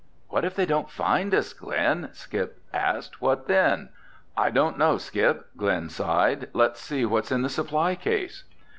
"What 0.29 0.43
if 0.45 0.55
they 0.55 0.65
don't 0.65 0.89
find 0.89 1.31
us, 1.35 1.53
Glen?" 1.53 2.09
Skip 2.13 2.57
asked. 2.73 3.21
"What 3.21 3.45
then?" 3.47 3.89
"I 4.35 4.49
don't 4.49 4.79
know, 4.79 4.97
Skip," 4.97 5.45
Glen 5.55 5.89
sighed. 5.89 6.49
"Let's 6.53 6.79
see 6.79 7.05
what's 7.05 7.31
in 7.31 7.43
the 7.43 7.49
supply 7.49 7.93
case." 7.93 8.43